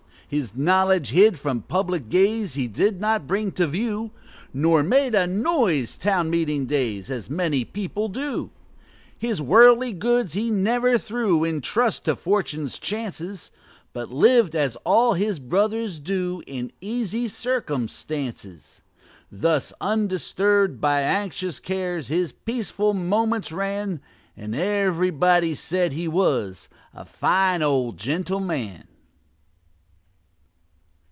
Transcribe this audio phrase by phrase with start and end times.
[0.33, 4.11] His knowledge hid from public gaze, He did not bring to view,
[4.53, 8.49] Nor made a noise town meeting days, As many people do.
[9.19, 13.51] His worldly goods he never threw In trust to fortune's chances,
[13.91, 18.81] But lived (as all his brothers do) In easy circumstances.
[19.29, 23.99] Thus undisturb'd by anxious cares, His peaceful moments ran;
[24.37, 28.87] And everybody said he was A fine old gentleman.